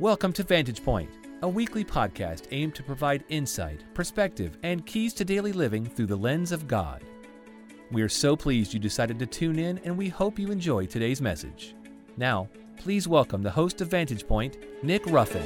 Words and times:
Welcome 0.00 0.32
to 0.34 0.44
Vantage 0.44 0.84
Point, 0.84 1.10
a 1.42 1.48
weekly 1.48 1.84
podcast 1.84 2.46
aimed 2.52 2.76
to 2.76 2.84
provide 2.84 3.24
insight, 3.30 3.82
perspective, 3.94 4.56
and 4.62 4.86
keys 4.86 5.12
to 5.14 5.24
daily 5.24 5.52
living 5.52 5.84
through 5.84 6.06
the 6.06 6.14
lens 6.14 6.52
of 6.52 6.68
God. 6.68 7.02
We 7.90 8.02
are 8.02 8.08
so 8.08 8.36
pleased 8.36 8.72
you 8.72 8.78
decided 8.78 9.18
to 9.18 9.26
tune 9.26 9.58
in, 9.58 9.78
and 9.78 9.98
we 9.98 10.08
hope 10.08 10.38
you 10.38 10.52
enjoy 10.52 10.86
today's 10.86 11.20
message. 11.20 11.74
Now, 12.16 12.48
please 12.76 13.08
welcome 13.08 13.42
the 13.42 13.50
host 13.50 13.80
of 13.80 13.88
Vantage 13.88 14.24
Point, 14.24 14.58
Nick 14.84 15.04
Ruffin. 15.06 15.42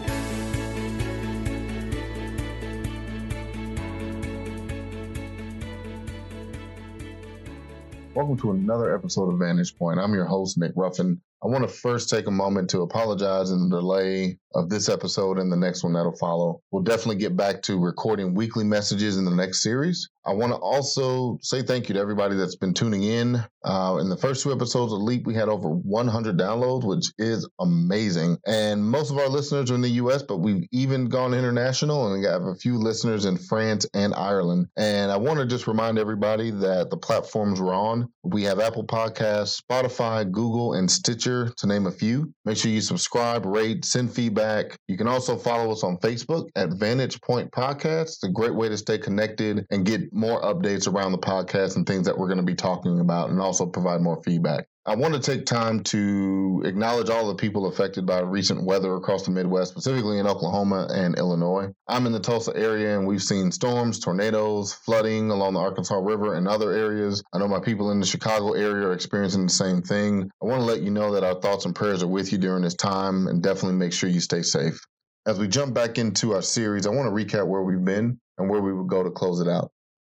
Welcome 8.15 8.37
to 8.37 8.51
another 8.51 8.95
episode 8.95 9.33
of 9.33 9.39
Vantage 9.39 9.75
Point. 9.79 9.99
I'm 9.99 10.13
your 10.13 10.27
host, 10.27 10.59
Nick 10.59 10.73
Ruffin. 10.77 11.23
I 11.43 11.49
want 11.49 11.69
to 11.69 11.75
first 11.75 12.09
take 12.09 12.29
a 12.29 12.31
moment 12.31 12.71
to 12.71 12.83
apologize 12.83 13.51
in 13.51 13.69
the 13.69 13.81
delay 13.81 14.39
of 14.55 14.69
this 14.69 14.89
episode 14.89 15.39
and 15.39 15.51
the 15.51 15.57
next 15.57 15.83
one 15.83 15.95
that'll 15.95 16.17
follow. 16.17 16.63
We'll 16.71 16.83
definitely 16.83 17.17
get 17.17 17.37
back 17.37 17.63
to 17.63 17.79
recording 17.79 18.35
weekly 18.35 18.65
messages 18.65 19.17
in 19.17 19.25
the 19.25 19.35
next 19.35 19.63
series. 19.63 20.09
I 20.25 20.35
want 20.35 20.53
to 20.53 20.59
also 20.59 21.39
say 21.43 21.63
thank 21.63 21.89
you 21.89 21.95
to 21.95 22.01
everybody 22.01 22.37
that's 22.37 22.55
been 22.55 22.75
tuning 22.75 23.03
in. 23.03 23.43
Uh, 23.65 23.99
in 24.01 24.09
the 24.09 24.17
first 24.17 24.43
two 24.43 24.53
episodes 24.53 24.93
of 24.93 25.01
Leap, 25.01 25.27
we 25.27 25.35
had 25.35 25.49
over 25.49 25.69
100 25.69 26.39
downloads, 26.39 26.85
which 26.85 27.07
is 27.19 27.49
amazing. 27.59 28.39
And 28.47 28.85
most 28.85 29.11
of 29.11 29.19
our 29.19 29.29
listeners 29.29 29.71
are 29.71 29.75
in 29.75 29.81
the 29.81 29.89
US, 29.89 30.23
but 30.23 30.39
we've 30.39 30.65
even 30.71 31.09
gone 31.09 31.35
international 31.35 32.07
and 32.07 32.21
we 32.21 32.27
have 32.27 32.45
a 32.45 32.55
few 32.55 32.77
listeners 32.79 33.25
in 33.25 33.37
France 33.37 33.85
and 33.95 34.15
Ireland. 34.15 34.69
And 34.77 35.11
I 35.11 35.17
want 35.17 35.41
to 35.41 35.47
just 35.47 35.67
remind 35.67 35.99
everybody 35.99 36.53
that 36.53 36.91
the 36.91 36.97
platforms 36.97 37.61
we're 37.61 37.75
on, 37.75 38.09
we 38.23 38.45
have 38.45 38.61
Apple 38.61 38.87
Podcasts, 38.87 39.61
Spotify, 39.61 40.31
Google, 40.31 40.75
and 40.75 40.89
Stitcher, 40.89 41.32
to 41.57 41.67
name 41.67 41.87
a 41.87 41.91
few. 41.91 42.33
Make 42.45 42.57
sure 42.57 42.71
you 42.71 42.81
subscribe, 42.81 43.45
rate, 43.45 43.85
send 43.85 44.13
feedback. 44.13 44.77
You 44.89 44.97
can 44.97 45.09
also 45.09 45.37
follow 45.37 45.73
us 45.73 45.83
on 45.83 45.99
Facebook 45.99 46.49
at 46.57 46.71
Vantage 46.71 47.21
Point 47.21 47.51
Podcast. 47.51 48.03
It's 48.03 48.25
a 48.25 48.29
great 48.29 48.55
way 48.55 48.69
to 48.69 48.77
stay 48.77 48.99
connected 48.99 49.67
and 49.71 49.85
get 49.85 50.13
more 50.13 50.41
updates 50.43 50.93
around 50.93 51.13
the 51.13 51.19
podcast 51.19 51.77
and 51.77 51.87
things 51.87 52.07
that 52.07 52.17
we're 52.17 52.29
going 52.29 52.39
to 52.39 52.45
be 52.45 52.55
talking 52.55 53.01
about 53.01 53.31
and 53.31 53.41
also 53.41 53.67
provide 53.67 54.01
more 54.01 54.23
feedback. 54.23 54.67
I 54.85 54.97
want 54.97 55.15
to 55.15 55.21
take 55.21 55.47
time 55.47 55.85
to 55.85 56.63
acknowledge 56.65 57.09
all 57.09 57.29
the 57.29 57.37
people 57.37 57.67
affected 57.67 58.05
by 58.05 58.19
recent 58.19 58.65
weather 58.65 58.97
across 58.97 59.25
the 59.25 59.31
Midwest, 59.31 59.71
specifically 59.71 60.19
in 60.19 60.27
Oklahoma 60.27 60.89
and 60.93 61.17
Illinois. 61.17 61.69
I'm 61.87 62.05
in 62.07 62.13
the 62.13 62.19
Tulsa 62.19 62.53
area 62.57 62.99
and 62.99 63.07
we've 63.07 63.23
seen 63.23 63.53
storms, 63.53 64.01
tornadoes, 64.01 64.73
flooding 64.73 65.31
along 65.31 65.55
the 65.55 65.61
Arkansas 65.61 65.95
River 65.95 66.35
and 66.35 66.49
other 66.49 66.73
areas. 66.73 67.23
I 67.33 67.39
know 67.39 67.47
my 67.47 67.61
people 67.61 67.93
in 67.93 68.01
the 68.01 68.07
Chicago 68.07 68.55
area 68.55 68.89
are 68.89 68.93
experiencing 68.93 69.45
the 69.45 69.53
same 69.53 69.83
thing. 69.83 70.29
I 70.43 70.47
want 70.47 70.63
to 70.63 70.67
let 70.67 70.83
you 70.83 70.91
know 70.91 71.13
that 71.13 71.23
our 71.23 71.41
thoughts 71.41 71.65
and 71.65 71.77
prayers 71.77 72.03
are 72.03 72.09
with 72.09 72.33
you 72.33 72.39
during 72.39 72.65
this 72.65 72.75
time 72.75 73.29
and 73.29 73.41
definitely 73.41 73.79
make 73.79 73.93
sure 73.93 74.11
you 74.11 74.19
stay 74.19 74.43
safe. 74.43 74.81
As 75.27 75.39
we 75.39 75.47
jump 75.47 75.75
back 75.75 75.97
into 75.97 76.35
our 76.35 76.43
series, 76.43 76.89
I 76.89 76.91
want 76.91 77.07
to 77.07 77.15
recap 77.25 77.47
where 77.47 77.63
we've 77.63 77.85
been 77.85 78.19
and 78.37 78.51
where 78.51 78.61
we 78.61 78.73
would 78.73 78.89
go 78.89 79.05
to 79.05 79.13
close 79.13 79.41
it 79.41 79.47
out. 79.47 79.71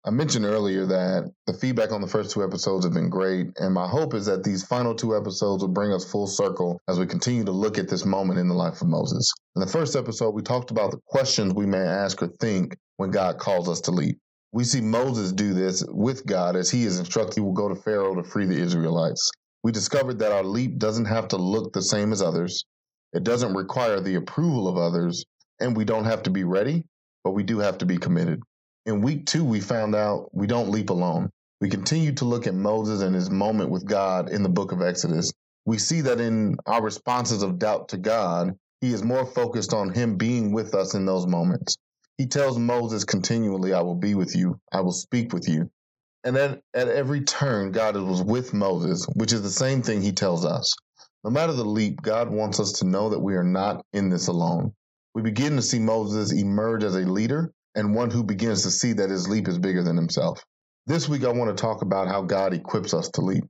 I 0.07 0.11
mentioned 0.11 0.45
earlier 0.45 0.87
that 0.87 1.33
the 1.49 1.53
feedback 1.53 1.91
on 1.91 2.01
the 2.01 2.07
first 2.07 2.31
two 2.31 2.45
episodes 2.45 2.85
have 2.85 2.95
been 2.95 3.11
great, 3.11 3.49
and 3.57 3.75
my 3.75 3.89
hope 3.89 4.15
is 4.15 4.27
that 4.27 4.45
these 4.45 4.65
final 4.65 4.95
two 4.95 5.17
episodes 5.17 5.65
will 5.65 5.73
bring 5.73 5.93
us 5.93 6.09
full 6.09 6.29
circle 6.29 6.81
as 6.87 6.97
we 6.97 7.07
continue 7.07 7.43
to 7.43 7.51
look 7.51 7.77
at 7.77 7.89
this 7.89 8.05
moment 8.05 8.39
in 8.39 8.47
the 8.47 8.55
life 8.55 8.81
of 8.81 8.87
Moses. 8.87 9.29
In 9.57 9.61
the 9.61 9.67
first 9.67 9.97
episode, 9.97 10.31
we 10.31 10.43
talked 10.43 10.71
about 10.71 10.93
the 10.93 11.01
questions 11.07 11.55
we 11.55 11.67
may 11.67 11.81
ask 11.81 12.23
or 12.23 12.29
think 12.29 12.77
when 12.99 13.11
God 13.11 13.39
calls 13.39 13.69
us 13.69 13.81
to 13.81 13.91
leap. 13.91 14.17
We 14.53 14.63
see 14.63 14.81
Moses 14.81 15.33
do 15.33 15.53
this 15.53 15.85
with 15.89 16.25
God 16.25 16.55
as 16.55 16.71
he 16.71 16.85
is 16.85 17.01
instructed 17.01 17.35
he 17.35 17.41
will 17.41 17.53
go 17.53 17.69
to 17.69 17.75
Pharaoh 17.75 18.15
to 18.15 18.23
free 18.23 18.47
the 18.47 18.61
Israelites. 18.61 19.29
We 19.65 19.73
discovered 19.73 20.21
that 20.21 20.31
our 20.31 20.45
leap 20.45 20.79
doesn't 20.79 21.07
have 21.07 21.27
to 21.29 21.37
look 21.37 21.73
the 21.73 21.83
same 21.83 22.13
as 22.13 22.23
others, 22.23 22.65
it 23.13 23.25
doesn't 23.25 23.55
require 23.55 23.99
the 23.99 24.15
approval 24.15 24.69
of 24.69 24.77
others, 24.77 25.25
and 25.59 25.77
we 25.77 25.85
don't 25.85 26.05
have 26.05 26.23
to 26.23 26.31
be 26.31 26.45
ready, 26.45 26.85
but 27.25 27.33
we 27.33 27.43
do 27.43 27.59
have 27.59 27.79
to 27.79 27.87
be 27.87 27.99
committed. 27.99 28.41
In 28.87 29.03
week 29.03 29.27
two, 29.27 29.45
we 29.45 29.59
found 29.59 29.97
out 29.97 30.31
we 30.33 30.47
don't 30.47 30.71
leap 30.71 30.91
alone. 30.91 31.31
We 31.61 31.69
continue 31.69 32.13
to 32.13 32.25
look 32.25 32.47
at 32.47 32.55
Moses 32.55 33.03
and 33.03 33.17
his 33.17 33.29
moment 33.29 33.71
with 33.71 33.85
God 33.85 34.31
in 34.31 34.45
the 34.45 34.49
book 34.49 34.71
of 34.71 34.81
Exodus. 34.81 35.33
We 35.65 35.79
see 35.79 36.03
that 36.03 36.21
in 36.21 36.57
our 36.67 36.81
responses 36.81 37.43
of 37.43 37.59
doubt 37.59 37.89
to 37.89 37.97
God, 37.97 38.57
he 38.81 38.93
is 38.93 39.03
more 39.03 39.27
focused 39.27 39.75
on 39.75 39.93
him 39.93 40.17
being 40.17 40.53
with 40.53 40.73
us 40.73 40.95
in 40.95 41.05
those 41.05 41.27
moments. 41.27 41.77
He 42.17 42.27
tells 42.27 42.61
Moses 42.61 43.03
continually, 43.03 43.73
I 43.73 43.81
will 43.81 43.97
be 43.97 44.15
with 44.15 44.37
you, 44.37 44.61
I 44.73 44.83
will 44.83 44.93
speak 44.93 45.33
with 45.33 45.49
you. 45.49 45.69
And 46.23 46.37
at, 46.37 46.61
at 46.73 46.87
every 46.87 47.23
turn, 47.23 47.73
God 47.73 47.97
was 47.97 48.23
with 48.23 48.55
Moses, 48.55 49.05
which 49.15 49.33
is 49.33 49.43
the 49.43 49.51
same 49.51 49.83
thing 49.83 50.01
he 50.01 50.13
tells 50.13 50.45
us. 50.45 50.73
No 51.25 51.31
matter 51.31 51.55
the 51.55 51.65
leap, 51.65 52.03
God 52.03 52.31
wants 52.31 52.61
us 52.61 52.71
to 52.75 52.87
know 52.87 53.11
that 53.11 53.19
we 53.19 53.35
are 53.35 53.43
not 53.43 53.85
in 53.93 54.11
this 54.11 54.29
alone. 54.29 54.75
We 55.13 55.23
begin 55.23 55.57
to 55.57 55.63
see 55.63 55.81
Moses 55.81 56.33
emerge 56.33 56.85
as 56.85 56.95
a 56.95 57.01
leader 57.01 57.53
and 57.77 57.95
one 57.95 58.11
who 58.11 58.25
begins 58.25 58.63
to 58.63 58.71
see 58.71 58.95
that 58.95 59.11
his 59.11 59.29
leap 59.29 59.47
is 59.47 59.59
bigger 59.59 59.83
than 59.83 59.97
himself. 59.97 60.43
This 60.87 61.09
week, 61.09 61.25
I 61.25 61.33
want 61.33 61.57
to 61.57 61.61
talk 61.61 61.83
about 61.83 62.09
how 62.09 62.23
God 62.23 62.55
equips 62.55 62.95
us 62.95 63.09
to 63.11 63.21
leap. 63.21 63.45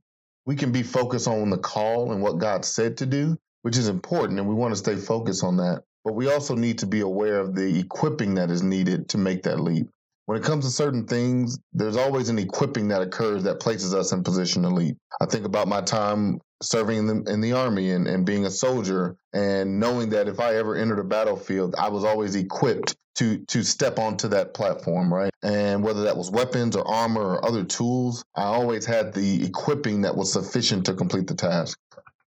We 0.45 0.55
can 0.55 0.71
be 0.71 0.83
focused 0.83 1.27
on 1.27 1.49
the 1.49 1.57
call 1.57 2.11
and 2.11 2.21
what 2.21 2.37
God 2.37 2.65
said 2.65 2.97
to 2.97 3.05
do, 3.05 3.37
which 3.63 3.77
is 3.77 3.87
important, 3.87 4.39
and 4.39 4.47
we 4.47 4.55
want 4.55 4.73
to 4.73 4.77
stay 4.77 4.95
focused 4.95 5.43
on 5.43 5.57
that. 5.57 5.83
But 6.03 6.13
we 6.13 6.31
also 6.31 6.55
need 6.55 6.79
to 6.79 6.85
be 6.85 7.01
aware 7.01 7.39
of 7.39 7.55
the 7.55 7.79
equipping 7.79 8.35
that 8.35 8.51
is 8.51 8.63
needed 8.63 9.09
to 9.09 9.17
make 9.17 9.43
that 9.43 9.59
leap. 9.59 9.87
When 10.25 10.37
it 10.37 10.43
comes 10.43 10.65
to 10.65 10.71
certain 10.71 11.07
things, 11.07 11.57
there's 11.73 11.97
always 11.97 12.29
an 12.29 12.39
equipping 12.39 12.89
that 12.89 13.01
occurs 13.01 13.43
that 13.43 13.61
places 13.61 13.93
us 13.93 14.11
in 14.11 14.23
position 14.23 14.63
to 14.63 14.69
leap. 14.69 14.97
I 15.21 15.25
think 15.25 15.45
about 15.45 15.67
my 15.67 15.81
time 15.81 16.39
serving 16.61 16.97
in 16.97 17.07
the, 17.07 17.31
in 17.31 17.41
the 17.41 17.53
army 17.53 17.91
and, 17.91 18.07
and 18.07 18.25
being 18.25 18.45
a 18.45 18.51
soldier 18.51 19.15
and 19.33 19.79
knowing 19.79 20.09
that 20.09 20.27
if 20.27 20.39
I 20.39 20.55
ever 20.55 20.75
entered 20.75 20.99
a 20.99 21.03
battlefield, 21.03 21.75
I 21.77 21.89
was 21.89 22.03
always 22.03 22.35
equipped 22.35 22.95
to 23.15 23.39
to 23.45 23.63
step 23.63 23.97
onto 23.97 24.27
that 24.29 24.53
platform, 24.53 25.13
right? 25.13 25.31
And 25.41 25.83
whether 25.83 26.03
that 26.03 26.17
was 26.17 26.29
weapons 26.29 26.75
or 26.75 26.87
armor 26.87 27.21
or 27.21 27.45
other 27.45 27.63
tools, 27.63 28.23
I 28.35 28.43
always 28.43 28.85
had 28.85 29.13
the 29.13 29.43
equipping 29.45 30.01
that 30.01 30.15
was 30.15 30.31
sufficient 30.31 30.85
to 30.85 30.93
complete 30.93 31.27
the 31.27 31.35
task. 31.35 31.79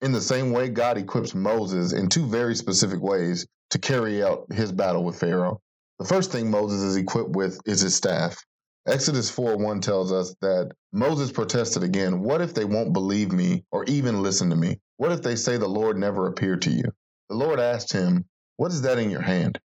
In 0.01 0.13
the 0.13 0.21
same 0.21 0.53
way, 0.53 0.69
God 0.71 0.97
equips 0.97 1.35
Moses 1.35 1.93
in 1.93 2.09
two 2.09 2.27
very 2.27 2.55
specific 2.55 3.01
ways 3.01 3.47
to 3.71 3.79
carry 3.79 4.23
out 4.23 4.51
his 4.53 4.73
battle 4.73 5.05
with 5.05 5.21
Pharaoh. 5.21 5.61
The 5.99 6.07
first 6.07 6.33
thing 6.33 6.51
Moses 6.51 6.81
is 6.81 6.97
equipped 6.97 7.37
with 7.37 7.61
is 7.67 7.83
his 7.83 7.95
staff. 7.95 8.43
Exodus 8.87 9.31
4 9.31 9.59
1 9.59 9.81
tells 9.81 10.11
us 10.11 10.35
that 10.41 10.73
Moses 10.93 11.31
protested 11.31 11.83
again, 11.83 12.23
What 12.23 12.41
if 12.41 12.55
they 12.55 12.65
won't 12.65 12.93
believe 12.93 13.33
me 13.33 13.65
or 13.71 13.85
even 13.85 14.23
listen 14.23 14.51
to 14.51 14.57
me? 14.57 14.81
What 14.97 15.13
if 15.13 15.23
they 15.23 15.37
say 15.37 15.57
the 15.57 15.69
Lord 15.69 15.99
never 15.99 16.27
appeared 16.27 16.63
to 16.63 16.71
you? 16.71 16.85
The 17.29 17.37
Lord 17.37 17.61
asked 17.61 17.93
him, 17.93 18.25
What 18.57 18.73
is 18.73 18.83
that 18.83 18.99
in 18.99 19.11
your 19.11 19.21
hand? 19.23 19.61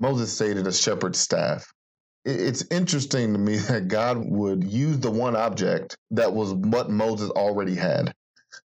Moses 0.00 0.32
stated 0.32 0.66
a 0.66 0.72
shepherd's 0.72 1.18
staff. 1.18 1.72
It's 2.24 2.64
interesting 2.70 3.32
to 3.32 3.38
me 3.38 3.56
that 3.68 3.88
God 3.88 4.18
would 4.18 4.64
use 4.64 4.98
the 4.98 5.10
one 5.10 5.36
object 5.36 5.96
that 6.12 6.32
was 6.32 6.54
what 6.54 6.90
Moses 6.90 7.30
already 7.30 7.74
had. 7.74 8.14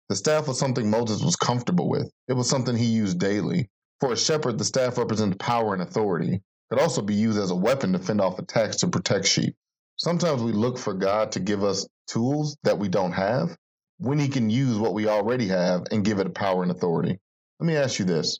The 0.08 0.16
staff 0.16 0.48
was 0.48 0.58
something 0.58 0.90
Moses 0.90 1.22
was 1.22 1.36
comfortable 1.36 1.88
with, 1.88 2.10
it 2.28 2.34
was 2.34 2.48
something 2.48 2.76
he 2.76 2.86
used 2.86 3.18
daily. 3.18 3.70
For 4.00 4.12
a 4.12 4.16
shepherd, 4.16 4.58
the 4.58 4.64
staff 4.64 4.98
represents 4.98 5.36
power 5.38 5.72
and 5.72 5.82
authority. 5.82 6.42
Could 6.72 6.80
also 6.80 7.02
be 7.02 7.12
used 7.14 7.38
as 7.38 7.50
a 7.50 7.54
weapon 7.54 7.92
to 7.92 7.98
fend 7.98 8.22
off 8.22 8.38
attacks 8.38 8.78
to 8.78 8.86
protect 8.86 9.26
sheep. 9.26 9.54
Sometimes 9.98 10.42
we 10.42 10.52
look 10.52 10.78
for 10.78 10.94
God 10.94 11.32
to 11.32 11.38
give 11.38 11.62
us 11.62 11.86
tools 12.06 12.56
that 12.62 12.78
we 12.78 12.88
don't 12.88 13.12
have 13.12 13.54
when 13.98 14.18
he 14.18 14.28
can 14.28 14.48
use 14.48 14.78
what 14.78 14.94
we 14.94 15.06
already 15.06 15.48
have 15.48 15.82
and 15.90 16.02
give 16.02 16.18
it 16.18 16.34
power 16.34 16.62
and 16.62 16.72
authority. 16.72 17.18
Let 17.60 17.66
me 17.66 17.76
ask 17.76 17.98
you 17.98 18.06
this 18.06 18.38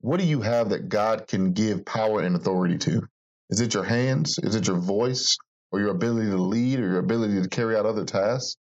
what 0.00 0.20
do 0.20 0.24
you 0.24 0.40
have 0.40 0.70
that 0.70 0.88
God 0.88 1.26
can 1.28 1.52
give 1.52 1.84
power 1.84 2.22
and 2.22 2.34
authority 2.34 2.78
to? 2.78 3.02
Is 3.50 3.60
it 3.60 3.74
your 3.74 3.84
hands? 3.84 4.38
Is 4.42 4.54
it 4.54 4.68
your 4.68 4.78
voice? 4.78 5.36
Or 5.70 5.78
your 5.78 5.90
ability 5.90 6.30
to 6.30 6.38
lead 6.38 6.80
or 6.80 6.88
your 6.88 7.00
ability 7.00 7.42
to 7.42 7.48
carry 7.50 7.76
out 7.76 7.84
other 7.84 8.06
tasks? 8.06 8.56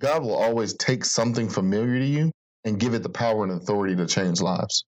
God 0.00 0.22
will 0.22 0.36
always 0.36 0.74
take 0.74 1.04
something 1.04 1.48
familiar 1.48 1.98
to 1.98 2.06
you 2.06 2.30
and 2.64 2.78
give 2.78 2.94
it 2.94 3.02
the 3.02 3.08
power 3.08 3.42
and 3.42 3.52
authority 3.52 3.96
to 3.96 4.06
change 4.06 4.40
lives. 4.40 4.84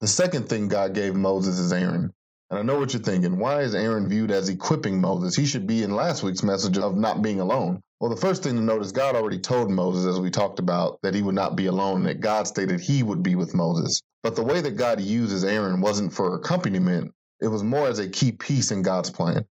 The 0.00 0.06
second 0.06 0.48
thing 0.48 0.68
God 0.68 0.94
gave 0.94 1.16
Moses 1.16 1.58
is 1.58 1.72
Aaron. 1.72 2.12
And 2.48 2.60
I 2.60 2.62
know 2.62 2.78
what 2.78 2.92
you're 2.92 3.02
thinking. 3.02 3.38
Why 3.38 3.62
is 3.62 3.74
Aaron 3.74 4.08
viewed 4.08 4.30
as 4.30 4.48
equipping 4.48 5.00
Moses? 5.00 5.34
He 5.34 5.46
should 5.46 5.66
be 5.66 5.82
in 5.82 5.96
last 5.96 6.22
week's 6.22 6.44
message 6.44 6.78
of 6.78 6.96
not 6.96 7.20
being 7.20 7.40
alone. 7.40 7.82
Well, 7.98 8.10
the 8.10 8.20
first 8.20 8.44
thing 8.44 8.54
to 8.54 8.62
note 8.62 8.82
is 8.82 8.92
God 8.92 9.16
already 9.16 9.40
told 9.40 9.70
Moses, 9.70 10.06
as 10.06 10.20
we 10.20 10.30
talked 10.30 10.60
about, 10.60 11.00
that 11.02 11.14
he 11.14 11.22
would 11.22 11.34
not 11.34 11.56
be 11.56 11.66
alone, 11.66 12.04
that 12.04 12.20
God 12.20 12.46
stated 12.46 12.80
he 12.80 13.02
would 13.02 13.22
be 13.22 13.34
with 13.34 13.54
Moses. 13.54 14.00
But 14.22 14.36
the 14.36 14.44
way 14.44 14.60
that 14.60 14.76
God 14.76 15.00
uses 15.00 15.44
Aaron 15.44 15.80
wasn't 15.80 16.12
for 16.12 16.36
accompaniment, 16.36 17.12
it 17.40 17.48
was 17.48 17.64
more 17.64 17.88
as 17.88 17.98
a 17.98 18.08
key 18.08 18.32
piece 18.32 18.70
in 18.70 18.82
God's 18.82 19.10
plan. 19.10 19.44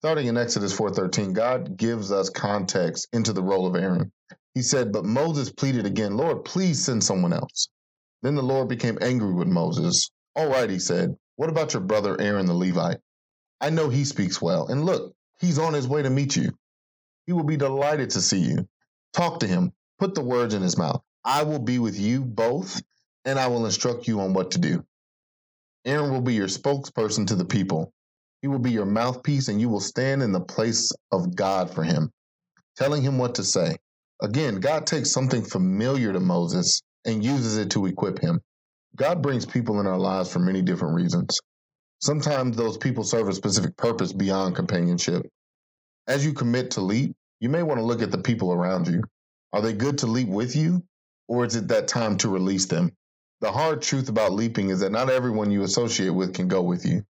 Starting 0.00 0.28
in 0.28 0.38
Exodus 0.38 0.72
4:13, 0.72 1.34
God 1.34 1.76
gives 1.76 2.12
us 2.12 2.30
context 2.30 3.08
into 3.12 3.32
the 3.32 3.42
role 3.42 3.66
of 3.66 3.76
Aaron. 3.76 4.10
He 4.54 4.62
said, 4.62 4.92
"But 4.92 5.04
Moses 5.04 5.50
pleaded 5.50 5.84
again, 5.84 6.16
Lord, 6.16 6.44
please 6.44 6.82
send 6.82 7.04
someone 7.04 7.32
else." 7.34 7.68
Then 8.22 8.36
the 8.36 8.42
Lord 8.42 8.68
became 8.68 8.96
angry 9.02 9.34
with 9.34 9.48
Moses. 9.48 10.08
"All 10.34 10.48
right," 10.48 10.70
he 10.70 10.78
said, 10.78 11.16
what 11.38 11.50
about 11.50 11.72
your 11.72 11.82
brother 11.82 12.20
Aaron 12.20 12.46
the 12.46 12.52
Levite? 12.52 12.98
I 13.60 13.70
know 13.70 13.90
he 13.90 14.04
speaks 14.04 14.42
well. 14.42 14.66
And 14.66 14.84
look, 14.84 15.14
he's 15.40 15.60
on 15.60 15.72
his 15.72 15.86
way 15.86 16.02
to 16.02 16.10
meet 16.10 16.34
you. 16.34 16.58
He 17.26 17.32
will 17.32 17.44
be 17.44 17.56
delighted 17.56 18.10
to 18.10 18.20
see 18.20 18.40
you. 18.40 18.68
Talk 19.12 19.40
to 19.40 19.46
him. 19.46 19.72
Put 20.00 20.16
the 20.16 20.22
words 20.22 20.54
in 20.54 20.62
his 20.62 20.76
mouth. 20.76 21.00
I 21.24 21.44
will 21.44 21.60
be 21.60 21.78
with 21.78 21.96
you 21.96 22.24
both, 22.24 22.82
and 23.24 23.38
I 23.38 23.46
will 23.46 23.66
instruct 23.66 24.08
you 24.08 24.20
on 24.20 24.34
what 24.34 24.52
to 24.52 24.58
do. 24.58 24.84
Aaron 25.84 26.10
will 26.12 26.22
be 26.22 26.34
your 26.34 26.48
spokesperson 26.48 27.28
to 27.28 27.36
the 27.36 27.44
people. 27.44 27.92
He 28.42 28.48
will 28.48 28.58
be 28.58 28.72
your 28.72 28.86
mouthpiece, 28.86 29.48
and 29.48 29.60
you 29.60 29.68
will 29.68 29.80
stand 29.80 30.24
in 30.24 30.32
the 30.32 30.40
place 30.40 30.92
of 31.12 31.36
God 31.36 31.70
for 31.72 31.84
him, 31.84 32.10
telling 32.76 33.02
him 33.02 33.18
what 33.18 33.36
to 33.36 33.44
say. 33.44 33.76
Again, 34.20 34.60
God 34.60 34.88
takes 34.88 35.12
something 35.12 35.44
familiar 35.44 36.12
to 36.12 36.20
Moses 36.20 36.82
and 37.04 37.24
uses 37.24 37.58
it 37.58 37.70
to 37.72 37.86
equip 37.86 38.18
him. 38.20 38.40
God 38.96 39.22
brings 39.22 39.46
people 39.46 39.80
in 39.80 39.86
our 39.86 39.98
lives 39.98 40.32
for 40.32 40.38
many 40.38 40.62
different 40.62 40.94
reasons. 40.94 41.38
Sometimes 42.00 42.56
those 42.56 42.76
people 42.78 43.04
serve 43.04 43.28
a 43.28 43.32
specific 43.32 43.76
purpose 43.76 44.12
beyond 44.12 44.56
companionship. 44.56 45.26
As 46.06 46.24
you 46.24 46.32
commit 46.32 46.72
to 46.72 46.80
leap, 46.80 47.14
you 47.40 47.48
may 47.48 47.62
want 47.62 47.78
to 47.78 47.84
look 47.84 48.02
at 48.02 48.10
the 48.10 48.18
people 48.18 48.52
around 48.52 48.88
you. 48.88 49.02
Are 49.52 49.60
they 49.60 49.72
good 49.72 49.98
to 49.98 50.06
leap 50.06 50.28
with 50.28 50.56
you, 50.56 50.82
or 51.26 51.44
is 51.44 51.56
it 51.56 51.68
that 51.68 51.88
time 51.88 52.16
to 52.18 52.28
release 52.28 52.66
them? 52.66 52.92
The 53.40 53.52
hard 53.52 53.82
truth 53.82 54.08
about 54.08 54.32
leaping 54.32 54.70
is 54.70 54.80
that 54.80 54.92
not 54.92 55.10
everyone 55.10 55.50
you 55.50 55.62
associate 55.62 56.10
with 56.10 56.34
can 56.34 56.48
go 56.48 56.62
with 56.62 56.84
you, 56.84 57.04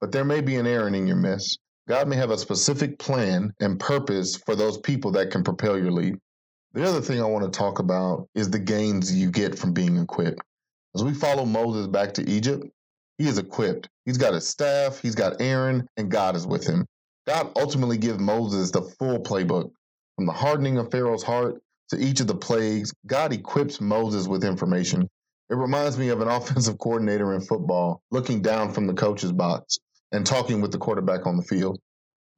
but 0.00 0.12
there 0.12 0.24
may 0.24 0.40
be 0.40 0.56
an 0.56 0.66
Aaron 0.66 0.94
in 0.94 1.06
your 1.06 1.16
midst. 1.16 1.58
God 1.88 2.08
may 2.08 2.16
have 2.16 2.30
a 2.30 2.38
specific 2.38 2.98
plan 2.98 3.52
and 3.60 3.78
purpose 3.78 4.36
for 4.36 4.56
those 4.56 4.78
people 4.78 5.12
that 5.12 5.30
can 5.30 5.44
propel 5.44 5.78
your 5.78 5.92
leap. 5.92 6.16
The 6.72 6.86
other 6.86 7.00
thing 7.00 7.20
I 7.20 7.26
want 7.26 7.44
to 7.50 7.58
talk 7.58 7.78
about 7.78 8.28
is 8.34 8.50
the 8.50 8.58
gains 8.58 9.14
you 9.14 9.30
get 9.30 9.58
from 9.58 9.72
being 9.72 9.96
equipped. 9.96 10.40
As 10.96 11.04
we 11.04 11.12
follow 11.12 11.44
Moses 11.44 11.86
back 11.88 12.14
to 12.14 12.26
Egypt, 12.26 12.64
he 13.18 13.28
is 13.28 13.36
equipped. 13.36 13.86
He's 14.06 14.16
got 14.16 14.32
his 14.32 14.48
staff, 14.48 14.98
he's 14.98 15.14
got 15.14 15.42
Aaron, 15.42 15.86
and 15.98 16.10
God 16.10 16.34
is 16.34 16.46
with 16.46 16.66
him. 16.66 16.86
God 17.26 17.52
ultimately 17.54 17.98
gives 17.98 18.18
Moses 18.18 18.70
the 18.70 18.80
full 18.80 19.18
playbook 19.18 19.70
from 20.16 20.24
the 20.24 20.32
hardening 20.32 20.78
of 20.78 20.90
Pharaoh's 20.90 21.22
heart 21.22 21.60
to 21.90 21.98
each 21.98 22.20
of 22.20 22.28
the 22.28 22.34
plagues. 22.34 22.94
God 23.04 23.34
equips 23.34 23.78
Moses 23.78 24.26
with 24.26 24.42
information. 24.42 25.06
It 25.50 25.56
reminds 25.56 25.98
me 25.98 26.08
of 26.08 26.22
an 26.22 26.28
offensive 26.30 26.78
coordinator 26.78 27.34
in 27.34 27.42
football 27.42 28.00
looking 28.10 28.40
down 28.40 28.72
from 28.72 28.86
the 28.86 28.94
coach's 28.94 29.32
box 29.32 29.76
and 30.12 30.24
talking 30.24 30.62
with 30.62 30.72
the 30.72 30.78
quarterback 30.78 31.26
on 31.26 31.36
the 31.36 31.42
field. 31.42 31.78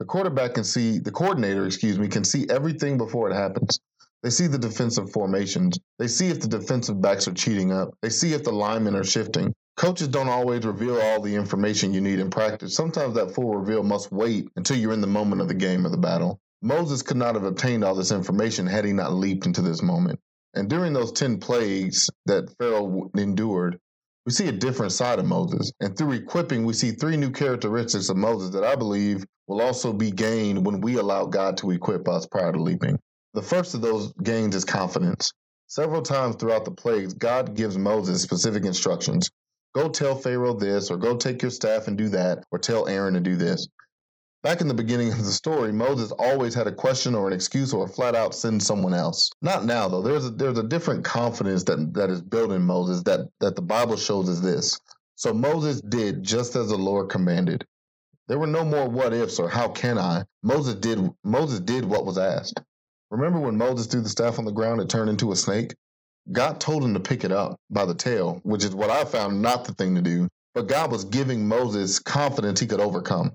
The 0.01 0.05
quarterback 0.05 0.55
can 0.55 0.65
see, 0.65 0.99
the 0.99 1.13
coordinator, 1.13 1.65
excuse 1.65 1.97
me, 1.97 2.09
can 2.09 2.25
see 2.25 2.45
everything 2.51 2.99
before 2.99 3.31
it 3.31 3.35
happens. 3.35 3.79
They 4.23 4.31
see 4.31 4.49
the 4.49 4.59
defensive 4.59 5.13
formations. 5.13 5.79
They 5.99 6.09
see 6.09 6.29
if 6.29 6.41
the 6.41 6.49
defensive 6.49 7.01
backs 7.01 7.29
are 7.29 7.35
cheating 7.35 7.73
up. 7.73 7.95
They 8.03 8.11
see 8.11 8.33
if 8.33 8.43
the 8.43 8.53
linemen 8.53 8.97
are 8.97 9.05
shifting. 9.05 9.55
Coaches 9.77 10.09
don't 10.09 10.29
always 10.29 10.67
reveal 10.67 11.01
all 11.01 11.21
the 11.21 11.37
information 11.37 11.95
you 11.95 12.01
need 12.01 12.19
in 12.19 12.31
practice. 12.31 12.75
Sometimes 12.75 13.15
that 13.15 13.33
full 13.33 13.55
reveal 13.55 13.85
must 13.85 14.11
wait 14.11 14.49
until 14.57 14.77
you're 14.77 14.93
in 14.93 15.01
the 15.01 15.07
moment 15.07 15.41
of 15.41 15.47
the 15.47 15.55
game 15.55 15.87
or 15.87 15.91
the 15.91 15.97
battle. 15.97 16.41
Moses 16.63 17.03
could 17.03 17.17
not 17.17 17.37
have 17.37 17.45
obtained 17.45 17.85
all 17.85 17.95
this 17.95 18.11
information 18.11 18.67
had 18.67 18.85
he 18.85 18.93
not 18.93 19.13
leaped 19.13 19.47
into 19.47 19.63
this 19.63 19.83
moment. 19.83 20.19
And 20.55 20.69
during 20.69 20.93
those 20.93 21.13
10 21.13 21.39
plagues 21.39 22.11
that 22.27 22.53
Pharaoh 22.59 23.11
endured, 23.17 23.79
we 24.27 24.33
see 24.33 24.49
a 24.49 24.53
different 24.53 24.91
side 24.91 25.21
of 25.21 25.27
Moses. 25.27 25.71
And 25.81 25.97
through 25.97 26.13
equipping, 26.13 26.65
we 26.65 26.73
see 26.73 26.91
three 26.91 27.17
new 27.17 27.31
characteristics 27.31 28.09
of 28.09 28.17
Moses 28.17 28.51
that 28.51 28.65
I 28.65 28.75
believe 28.75 29.25
will 29.47 29.63
also 29.63 29.93
be 29.93 30.11
gained 30.11 30.67
when 30.67 30.81
we 30.81 30.97
allow 30.97 31.27
God 31.27 31.57
to 31.59 31.71
equip 31.71 32.09
us 32.09 32.27
prior 32.27 32.53
to 32.53 32.61
leaping. 32.61 32.99
The 33.39 33.45
first 33.45 33.73
of 33.75 33.83
those 33.83 34.13
gains 34.15 34.57
is 34.57 34.65
confidence. 34.65 35.33
Several 35.69 36.03
times 36.03 36.35
throughout 36.35 36.65
the 36.65 36.73
plagues, 36.73 37.15
God 37.15 37.55
gives 37.55 37.79
Moses 37.79 38.21
specific 38.21 38.65
instructions. 38.65 39.31
Go 39.77 39.89
tell 39.89 40.17
Pharaoh 40.17 40.55
this, 40.55 40.91
or 40.91 40.97
go 40.97 41.17
take 41.17 41.41
your 41.41 41.53
staff 41.53 41.87
and 41.87 41.97
do 41.97 42.09
that, 42.09 42.43
or 42.51 42.59
tell 42.59 42.89
Aaron 42.89 43.15
to 43.15 43.21
do 43.21 43.37
this. 43.37 43.69
Back 44.43 44.61
in 44.61 44.67
the 44.67 44.75
beginning 44.75 45.13
of 45.13 45.25
the 45.25 45.31
story, 45.31 45.71
Moses 45.71 46.11
always 46.19 46.53
had 46.53 46.67
a 46.67 46.75
question 46.75 47.15
or 47.15 47.29
an 47.29 47.33
excuse 47.33 47.73
or 47.73 47.87
flat 47.87 48.17
out 48.17 48.35
send 48.35 48.61
someone 48.61 48.93
else. 48.93 49.31
Not 49.41 49.65
now 49.65 49.87
though. 49.87 50.03
There's 50.03 50.27
a 50.27 50.31
there's 50.31 50.59
a 50.59 50.65
different 50.65 51.05
confidence 51.05 51.63
that 51.63 51.95
that 51.95 52.11
is 52.11 52.21
built 52.21 52.51
in 52.51 52.63
Moses 52.63 53.05
that 53.05 53.29
that 53.39 53.55
the 53.55 53.63
Bible 53.63 53.97
shows 53.97 54.29
us 54.29 54.41
this. 54.41 54.81
So 55.15 55.33
Moses 55.33 55.81
did 55.81 56.25
just 56.25 56.57
as 56.57 56.71
the 56.71 56.77
Lord 56.77 57.09
commanded. 57.09 57.65
There 58.27 58.41
were 58.41 58.49
no 58.49 58.65
more 58.65 58.89
what 58.89 59.15
ifs 59.15 59.39
or 59.39 59.49
how 59.49 59.69
can 59.69 59.97
I. 59.97 60.25
Moses 60.43 60.75
did 60.75 60.99
Moses 61.23 61.61
did 61.61 61.85
what 61.85 62.05
was 62.05 62.19
asked. 62.19 62.61
Remember 63.11 63.41
when 63.41 63.57
Moses 63.57 63.87
threw 63.87 64.03
the 64.03 64.09
staff 64.09 64.39
on 64.39 64.45
the 64.45 64.53
ground, 64.53 64.81
it 64.81 64.89
turned 64.89 65.11
into 65.11 65.33
a 65.33 65.37
snake? 65.37 65.75
God 66.31 66.61
told 66.61 66.85
him 66.85 66.95
to 66.95 67.01
pick 67.01 67.25
it 67.25 67.33
up 67.33 67.59
by 67.71 67.87
the 67.87 67.95
tail, 67.95 68.41
which 68.43 68.65
is 68.65 68.75
what 68.75 68.91
I 68.91 69.05
found 69.05 69.41
not 69.41 69.65
the 69.65 69.75
thing 69.75 69.95
to 69.95 70.03
do. 70.03 70.29
But 70.55 70.69
God 70.69 70.91
was 70.91 71.05
giving 71.05 71.49
Moses 71.49 72.01
confidence 72.01 72.61
he 72.61 72.67
could 72.67 72.81
overcome. 72.81 73.33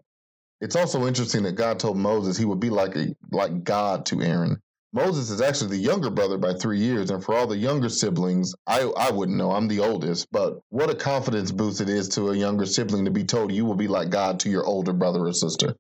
It's 0.62 0.76
also 0.76 1.08
interesting 1.08 1.44
that 1.44 1.56
God 1.56 1.80
told 1.80 1.98
Moses 1.98 2.38
he 2.38 2.46
would 2.46 2.60
be 2.60 2.70
like 2.70 2.96
a 2.96 3.16
like 3.32 3.64
God 3.64 4.06
to 4.08 4.22
Aaron. 4.22 4.62
Moses 4.94 5.32
is 5.32 5.42
actually 5.42 5.72
the 5.72 5.84
younger 5.84 6.12
brother 6.12 6.38
by 6.38 6.54
three 6.54 6.80
years, 6.80 7.10
and 7.10 7.24
for 7.24 7.36
all 7.36 7.48
the 7.48 7.58
younger 7.58 7.90
siblings, 7.90 8.54
I 8.68 8.82
I 8.84 9.12
wouldn't 9.12 9.38
know. 9.38 9.52
I'm 9.52 9.68
the 9.68 9.80
oldest, 9.80 10.28
but 10.32 10.60
what 10.70 10.90
a 10.90 10.96
confidence 10.96 11.52
boost 11.52 11.82
it 11.82 11.90
is 11.90 12.10
to 12.10 12.30
a 12.30 12.38
younger 12.38 12.66
sibling 12.66 13.06
to 13.06 13.12
be 13.12 13.24
told 13.24 13.52
you 13.52 13.66
will 13.66 13.76
be 13.76 13.88
like 13.88 14.10
God 14.10 14.40
to 14.42 14.50
your 14.50 14.66
older 14.66 14.94
brother 14.94 15.26
or 15.26 15.34
sister. 15.34 15.76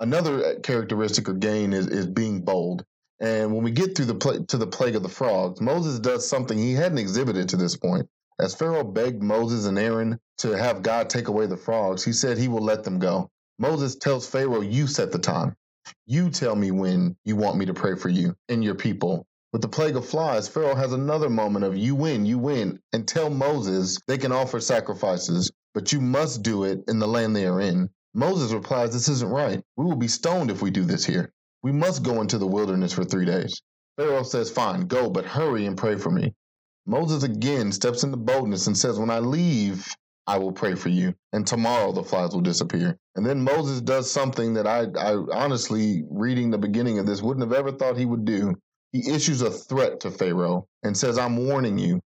Another 0.00 0.44
uh, 0.44 0.60
characteristic 0.62 1.28
or 1.28 1.34
gain 1.34 1.72
is, 1.72 1.86
is 1.86 2.06
being 2.06 2.42
bold. 2.42 2.84
And 3.20 3.54
when 3.54 3.64
we 3.64 3.70
get 3.70 3.96
through 3.96 4.06
the 4.06 4.14
pl- 4.16 4.44
to 4.46 4.58
the 4.58 4.66
plague 4.66 4.96
of 4.96 5.02
the 5.02 5.08
frogs, 5.08 5.60
Moses 5.60 5.98
does 6.00 6.28
something 6.28 6.58
he 6.58 6.74
hadn't 6.74 6.98
exhibited 6.98 7.50
to 7.50 7.56
this 7.56 7.76
point. 7.76 8.08
As 8.40 8.54
Pharaoh 8.54 8.84
begged 8.84 9.22
Moses 9.22 9.66
and 9.66 9.78
Aaron 9.78 10.18
to 10.38 10.56
have 10.56 10.82
God 10.82 11.10
take 11.10 11.28
away 11.28 11.46
the 11.46 11.56
frogs, 11.56 12.04
he 12.04 12.12
said 12.12 12.38
he 12.38 12.48
will 12.48 12.62
let 12.64 12.84
them 12.84 12.98
go. 12.98 13.30
Moses 13.58 13.96
tells 13.96 14.28
Pharaoh, 14.28 14.60
You 14.60 14.86
set 14.86 15.12
the 15.12 15.18
time. 15.18 15.56
You 16.06 16.30
tell 16.30 16.56
me 16.56 16.70
when 16.72 17.16
you 17.24 17.36
want 17.36 17.58
me 17.58 17.66
to 17.66 17.74
pray 17.74 17.96
for 17.96 18.10
you 18.10 18.36
and 18.48 18.62
your 18.64 18.74
people. 18.76 19.26
With 19.52 19.62
the 19.62 19.68
plague 19.68 19.96
of 19.96 20.06
flies, 20.06 20.48
Pharaoh 20.48 20.74
has 20.74 20.92
another 20.92 21.30
moment 21.30 21.64
of 21.64 21.76
you 21.76 21.94
win, 21.94 22.26
you 22.26 22.38
win, 22.38 22.80
and 22.92 23.08
tell 23.08 23.30
Moses 23.30 23.98
they 24.08 24.18
can 24.18 24.32
offer 24.32 24.60
sacrifices, 24.60 25.50
but 25.74 25.92
you 25.92 26.00
must 26.02 26.42
do 26.42 26.64
it 26.64 26.84
in 26.88 26.98
the 26.98 27.08
land 27.08 27.34
they 27.36 27.46
are 27.46 27.60
in. 27.60 27.90
Moses 28.14 28.52
replies, 28.52 28.92
This 28.92 29.08
isn't 29.08 29.30
right. 29.30 29.62
We 29.76 29.86
will 29.86 29.96
be 29.96 30.08
stoned 30.08 30.50
if 30.50 30.62
we 30.62 30.70
do 30.70 30.84
this 30.84 31.06
here. 31.06 31.32
We 31.66 31.72
must 31.72 32.04
go 32.04 32.20
into 32.20 32.38
the 32.38 32.46
wilderness 32.46 32.92
for 32.92 33.02
three 33.02 33.24
days. 33.24 33.60
Pharaoh 33.96 34.22
says, 34.22 34.52
Fine, 34.52 34.82
go, 34.82 35.10
but 35.10 35.24
hurry 35.24 35.66
and 35.66 35.76
pray 35.76 35.96
for 35.96 36.12
me. 36.12 36.32
Moses 36.86 37.24
again 37.24 37.72
steps 37.72 38.04
into 38.04 38.16
boldness 38.16 38.68
and 38.68 38.78
says, 38.78 39.00
When 39.00 39.10
I 39.10 39.18
leave, 39.18 39.84
I 40.28 40.38
will 40.38 40.52
pray 40.52 40.76
for 40.76 40.90
you, 40.90 41.14
and 41.32 41.44
tomorrow 41.44 41.90
the 41.90 42.04
flies 42.04 42.30
will 42.30 42.40
disappear. 42.40 42.96
And 43.16 43.26
then 43.26 43.42
Moses 43.42 43.80
does 43.80 44.08
something 44.08 44.54
that 44.54 44.68
I, 44.68 44.86
I 44.96 45.16
honestly, 45.32 46.04
reading 46.08 46.52
the 46.52 46.58
beginning 46.58 47.00
of 47.00 47.06
this, 47.06 47.20
wouldn't 47.20 47.44
have 47.44 47.58
ever 47.58 47.72
thought 47.72 47.98
he 47.98 48.06
would 48.06 48.24
do. 48.24 48.54
He 48.92 49.10
issues 49.12 49.42
a 49.42 49.50
threat 49.50 49.98
to 50.02 50.12
Pharaoh 50.12 50.68
and 50.84 50.96
says, 50.96 51.18
I'm 51.18 51.48
warning 51.48 51.78
you. 51.78 52.00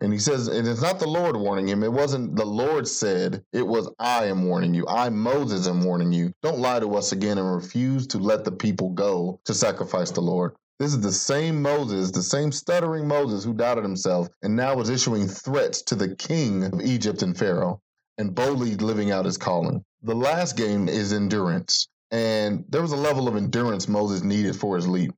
And 0.00 0.12
he 0.12 0.18
says, 0.18 0.46
and 0.46 0.66
it's 0.66 0.82
not 0.82 1.00
the 1.00 1.08
Lord 1.08 1.36
warning 1.36 1.68
him. 1.68 1.82
It 1.82 1.92
wasn't 1.92 2.36
the 2.36 2.44
Lord 2.44 2.86
said, 2.86 3.42
it 3.52 3.66
was 3.66 3.90
I 3.98 4.26
am 4.26 4.44
warning 4.44 4.72
you. 4.72 4.86
I, 4.86 5.08
Moses, 5.08 5.66
am 5.66 5.82
warning 5.82 6.12
you. 6.12 6.32
Don't 6.42 6.60
lie 6.60 6.78
to 6.78 6.94
us 6.94 7.10
again 7.10 7.38
and 7.38 7.52
refuse 7.52 8.06
to 8.08 8.18
let 8.18 8.44
the 8.44 8.52
people 8.52 8.90
go 8.90 9.40
to 9.44 9.54
sacrifice 9.54 10.12
the 10.12 10.20
Lord. 10.20 10.54
This 10.78 10.94
is 10.94 11.00
the 11.00 11.10
same 11.10 11.60
Moses, 11.60 12.12
the 12.12 12.22
same 12.22 12.52
stuttering 12.52 13.08
Moses 13.08 13.42
who 13.42 13.52
doubted 13.52 13.82
himself 13.82 14.28
and 14.42 14.54
now 14.54 14.76
was 14.76 14.90
issuing 14.90 15.26
threats 15.26 15.82
to 15.82 15.96
the 15.96 16.14
king 16.14 16.62
of 16.64 16.80
Egypt 16.80 17.22
and 17.22 17.36
Pharaoh 17.36 17.80
and 18.18 18.34
boldly 18.34 18.76
living 18.76 19.10
out 19.10 19.24
his 19.24 19.36
calling. 19.36 19.84
The 20.02 20.14
last 20.14 20.56
game 20.56 20.88
is 20.88 21.12
endurance. 21.12 21.88
And 22.12 22.64
there 22.68 22.82
was 22.82 22.92
a 22.92 22.96
level 22.96 23.26
of 23.26 23.36
endurance 23.36 23.88
Moses 23.88 24.22
needed 24.22 24.54
for 24.54 24.76
his 24.76 24.86
leap. 24.86 25.12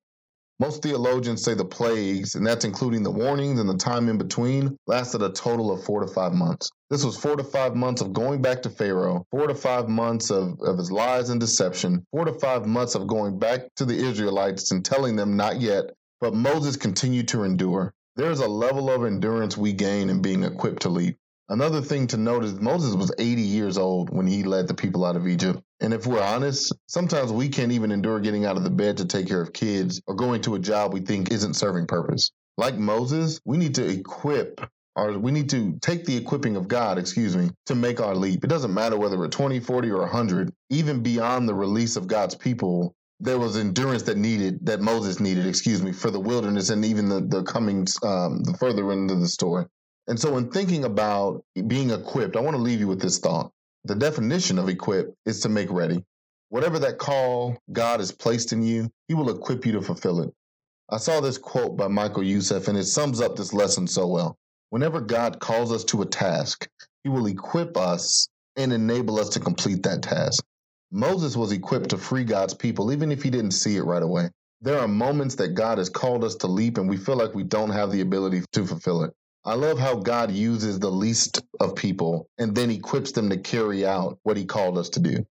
Most 0.61 0.83
theologians 0.83 1.43
say 1.43 1.55
the 1.55 1.65
plagues, 1.65 2.35
and 2.35 2.47
that's 2.47 2.67
including 2.67 3.03
the 3.03 3.11
warnings 3.11 3.59
and 3.59 3.67
the 3.67 3.79
time 3.79 4.11
in 4.11 4.19
between, 4.19 4.77
lasted 4.87 5.23
a 5.23 5.31
total 5.31 5.73
of 5.73 5.83
four 5.85 6.01
to 6.01 6.07
five 6.07 6.35
months. 6.35 6.71
This 6.91 7.03
was 7.03 7.17
four 7.17 7.35
to 7.37 7.43
five 7.43 7.75
months 7.75 8.03
of 8.03 8.13
going 8.13 8.43
back 8.43 8.61
to 8.63 8.71
Pharaoh, 8.71 9.25
four 9.31 9.47
to 9.47 9.55
five 9.55 9.89
months 9.89 10.31
of, 10.31 10.61
of 10.61 10.77
his 10.77 10.93
lies 10.93 11.31
and 11.31 11.41
deception, 11.41 12.05
four 12.11 12.27
to 12.27 12.35
five 12.35 12.67
months 12.67 12.95
of 12.95 13.07
going 13.07 13.39
back 13.39 13.75
to 13.77 13.87
the 13.87 13.97
Israelites 13.97 14.71
and 14.71 14.85
telling 14.85 15.17
them 15.17 15.35
not 15.35 15.63
yet. 15.63 15.85
But 16.21 16.35
Moses 16.35 16.77
continued 16.77 17.29
to 17.29 17.45
endure. 17.45 17.95
There 18.17 18.31
is 18.31 18.41
a 18.41 18.49
level 18.49 18.91
of 18.91 19.07
endurance 19.07 19.57
we 19.57 19.73
gain 19.73 20.11
in 20.11 20.21
being 20.21 20.45
equipped 20.45 20.83
to 20.83 20.91
lead. 20.91 21.17
Another 21.49 21.81
thing 21.81 22.07
to 22.09 22.19
note 22.19 22.45
is 22.45 22.53
Moses 22.61 22.95
was 22.95 23.11
80 23.19 23.41
years 23.41 23.79
old 23.79 24.11
when 24.11 24.27
he 24.27 24.43
led 24.43 24.69
the 24.69 24.75
people 24.75 25.07
out 25.07 25.17
of 25.17 25.27
Egypt. 25.27 25.63
And 25.81 25.95
if 25.95 26.07
we're 26.07 26.23
honest, 26.23 26.75
sometimes 26.87 27.33
we 27.33 27.49
can't 27.49 27.73
even 27.73 27.91
endure 27.91 28.21
getting 28.21 28.45
out 28.45 28.57
of 28.57 28.65
the 28.65 28.71
bed 28.71 28.99
to 28.99 29.07
take 29.07 29.29
care 29.29 29.41
of 29.41 29.53
kids 29.53 30.03
or 30.07 30.15
going 30.15 30.43
to 30.43 30.55
a 30.55 30.59
job 30.59 30.93
we 30.93 31.01
think 31.01 31.31
isn't 31.31 31.55
serving 31.55 31.87
purpose. 31.87 32.31
Like 32.59 32.77
Moses, 32.77 33.41
we 33.45 33.57
need 33.57 33.77
to 33.77 33.89
equip 33.89 34.61
or 34.97 35.19
we 35.19 35.31
need 35.33 35.51
to 35.51 35.79
take 35.81 36.05
the 36.05 36.17
equipping 36.17 36.57
of 36.57 36.69
God, 36.69 36.99
excuse 36.99 37.37
me, 37.37 37.51
to 37.67 37.75
make 37.75 38.01
our 38.01 38.15
leap. 38.15 38.45
It 38.45 38.49
doesn't 38.49 38.75
matter 38.75 38.99
whether 38.99 39.17
we're 39.17 39.29
20, 39.29 39.61
40, 39.61 39.91
or 39.91 40.01
100. 40.01 40.53
Even 40.69 41.03
beyond 41.03 41.49
the 41.49 41.55
release 41.55 41.97
of 41.97 42.07
God's 42.07 42.35
people, 42.35 42.95
there 43.21 43.39
was 43.39 43.57
endurance 43.57 44.03
that 44.05 44.19
needed, 44.19 44.67
that 44.67 44.81
Moses 44.81 45.21
needed, 45.21 45.47
excuse 45.47 45.83
me, 45.83 45.93
for 45.93 46.11
the 46.11 46.21
wilderness 46.21 46.71
and 46.71 46.85
even 46.85 47.09
the, 47.09 47.21
the 47.21 47.43
coming, 47.45 47.87
um, 48.03 48.43
the 48.43 48.57
further 48.59 48.93
into 48.93 49.15
the 49.15 49.29
story. 49.29 49.67
And 50.07 50.19
so, 50.19 50.37
in 50.39 50.51
thinking 50.51 50.85
about 50.85 51.45
being 51.67 51.91
equipped, 51.91 52.37
I 52.37 52.41
want 52.41 52.57
to 52.57 52.63
leave 52.63 52.81
you 52.81 52.89
with 52.89 53.01
this 53.01 53.19
thought. 53.19 53.53
The 53.85 53.95
definition 53.95 54.59
of 54.59 54.69
equip 54.69 55.15
is 55.27 55.41
to 55.41 55.49
make 55.49 55.71
ready. 55.71 56.05
Whatever 56.51 56.79
that 56.81 56.99
call 56.99 57.59
God 57.73 58.01
has 58.01 58.13
placed 58.13 58.53
in 58.53 58.63
you, 58.63 58.91
He 59.09 59.15
will 59.15 59.31
equip 59.31 59.67
you 59.67 59.73
to 59.73 59.83
fulfill 59.83 60.21
it. 60.21 60.33
I 60.91 60.99
saw 60.99 61.21
this 61.21 61.39
quote 61.39 61.77
by 61.77 61.89
Michael 61.89 62.25
Youssef, 62.25 62.69
and 62.69 62.77
it 62.77 62.85
sums 62.85 63.21
up 63.21 63.37
this 63.37 63.53
lesson 63.53 63.87
so 63.87 64.09
well. 64.09 64.37
Whenever 64.71 65.01
God 65.01 65.41
calls 65.41 65.73
us 65.73 65.85
to 65.85 66.03
a 66.03 66.07
task, 66.07 66.69
he 67.05 67.09
will 67.09 67.27
equip 67.27 67.77
us 67.77 68.29
and 68.57 68.73
enable 68.73 69.19
us 69.19 69.31
to 69.31 69.41
complete 69.41 69.85
that 69.85 70.03
task. 70.03 70.45
Moses 70.91 71.37
was 71.37 71.53
equipped 71.53 71.91
to 71.91 71.99
free 71.99 72.25
God's 72.25 72.55
people, 72.55 72.93
even 72.93 73.13
if 73.13 73.23
he 73.23 73.31
didn't 73.31 73.53
see 73.53 73.77
it 73.77 73.83
right 73.85 74.03
away. 74.03 74.31
There 74.61 74.81
are 74.81 74.89
moments 74.89 75.37
that 75.37 75.55
God 75.55 75.79
has 75.79 75.89
called 75.89 76.25
us 76.25 76.35
to 76.37 76.47
leap 76.47 76.77
and 76.77 76.89
we 76.89 76.97
feel 76.97 77.17
like 77.17 77.35
we 77.35 77.45
don't 77.45 77.71
have 77.71 77.93
the 77.93 78.01
ability 78.01 78.43
to 78.53 78.67
fulfill 78.67 79.05
it. 79.05 79.13
I 79.45 79.55
love 79.55 79.79
how 79.79 79.95
God 79.97 80.31
uses 80.31 80.79
the 80.79 80.91
least 80.91 81.43
of 81.61 81.75
people 81.75 82.29
and 82.39 82.55
then 82.55 82.71
equips 82.71 83.13
them 83.13 83.31
to 83.31 83.39
carry 83.39 83.87
out 83.87 84.19
what 84.23 84.37
he 84.37 84.45
called 84.45 84.77
us 84.77 84.91
to 84.91 85.01
do. 85.01 85.27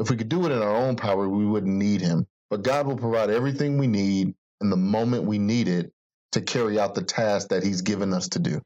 If 0.00 0.10
we 0.10 0.16
could 0.16 0.28
do 0.28 0.44
it 0.46 0.52
in 0.52 0.60
our 0.60 0.74
own 0.74 0.96
power, 0.96 1.28
we 1.28 1.46
wouldn't 1.46 1.76
need 1.76 2.00
him. 2.00 2.26
But 2.50 2.62
God 2.62 2.86
will 2.86 2.96
provide 2.96 3.30
everything 3.30 3.78
we 3.78 3.86
need 3.86 4.34
in 4.60 4.70
the 4.70 4.76
moment 4.76 5.24
we 5.24 5.38
need 5.38 5.68
it 5.68 5.92
to 6.32 6.40
carry 6.40 6.78
out 6.78 6.94
the 6.94 7.04
task 7.04 7.48
that 7.48 7.62
he's 7.62 7.82
given 7.82 8.12
us 8.12 8.28
to 8.30 8.40
do. 8.40 8.60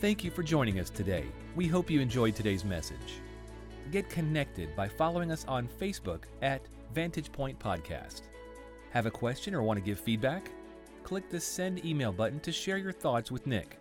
Thank 0.00 0.24
you 0.24 0.30
for 0.30 0.42
joining 0.42 0.80
us 0.80 0.88
today. 0.88 1.26
We 1.54 1.66
hope 1.66 1.90
you 1.90 2.00
enjoyed 2.00 2.34
today's 2.34 2.64
message. 2.64 3.20
Get 3.92 4.08
connected 4.08 4.74
by 4.74 4.88
following 4.88 5.30
us 5.30 5.44
on 5.46 5.68
Facebook 5.78 6.22
at 6.40 6.62
Vantage 6.94 7.30
Point 7.30 7.58
Podcast. 7.58 8.22
Have 8.92 9.04
a 9.04 9.10
question 9.10 9.54
or 9.54 9.62
want 9.62 9.76
to 9.76 9.84
give 9.84 10.00
feedback? 10.00 10.50
Click 11.02 11.28
the 11.28 11.40
send 11.40 11.84
email 11.84 12.12
button 12.12 12.40
to 12.40 12.52
share 12.52 12.78
your 12.78 12.92
thoughts 12.92 13.30
with 13.30 13.46
Nick. 13.46 13.78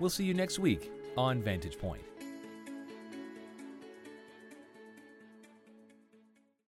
We'll 0.00 0.10
see 0.10 0.24
you 0.24 0.34
next 0.34 0.58
week 0.58 0.90
on 1.16 1.42
Vantage 1.42 1.78
Point. 1.78 2.02